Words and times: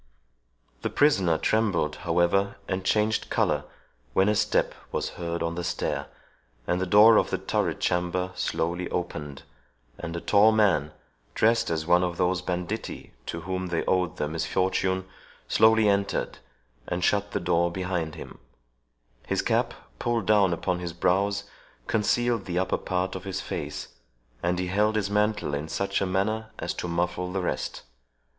The 0.81 0.89
prisoner 0.89 1.37
trembled, 1.37 1.97
however, 1.97 2.55
and 2.67 2.83
changed 2.83 3.29
colour, 3.29 3.65
when 4.13 4.29
a 4.29 4.33
step 4.35 4.73
was 4.91 5.09
heard 5.09 5.43
on 5.43 5.53
the 5.53 5.63
stair, 5.63 6.07
and 6.65 6.81
the 6.81 6.87
door 6.87 7.17
of 7.17 7.29
the 7.29 7.37
turret 7.37 7.79
chamber 7.79 8.31
slowly 8.33 8.89
opened, 8.89 9.43
and 9.99 10.15
a 10.15 10.19
tall 10.19 10.51
man, 10.53 10.91
dressed 11.35 11.69
as 11.69 11.85
one 11.85 12.01
of 12.03 12.17
those 12.17 12.41
banditti 12.41 13.13
to 13.27 13.41
whom 13.41 13.67
they 13.67 13.85
owed 13.85 14.17
their 14.17 14.27
misfortune, 14.27 15.07
slowly 15.47 15.87
entered, 15.87 16.39
and 16.87 17.03
shut 17.03 17.29
the 17.31 17.39
door 17.39 17.71
behind 17.71 18.15
him; 18.15 18.39
his 19.27 19.43
cap, 19.43 19.75
pulled 19.99 20.25
down 20.25 20.51
upon 20.51 20.79
his 20.79 20.93
brows, 20.93 21.43
concealed 21.85 22.45
the 22.45 22.57
upper 22.57 22.79
part 22.79 23.13
of 23.15 23.23
his 23.23 23.39
face, 23.39 23.89
and 24.41 24.57
he 24.57 24.65
held 24.65 24.95
his 24.95 25.11
mantle 25.11 25.53
in 25.53 25.69
such 25.69 26.01
a 26.01 26.07
manner 26.07 26.49
as 26.57 26.73
to 26.73 26.87
muffle 26.87 27.31
the 27.31 27.41
rest. 27.43 27.83